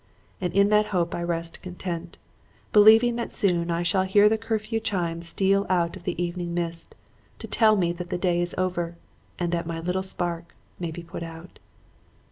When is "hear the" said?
4.01-4.35